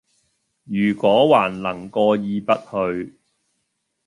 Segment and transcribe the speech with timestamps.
[0.65, 3.19] 如果還能過意不去，……